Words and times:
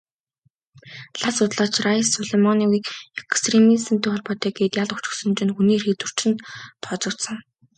Лал 1.19 1.33
судлаач 1.37 1.75
Райс 1.85 2.07
Сулеймановыг 2.13 2.85
экстремизмтэй 3.21 4.09
холбоотой 4.13 4.51
гээд 4.57 4.73
ял 4.83 4.89
өгчихсөн 4.95 5.31
чинь 5.37 5.53
хүний 5.55 5.77
эрхийг 5.77 5.97
зөрчсөнд 6.01 6.39
тооцогдсон. 6.83 7.37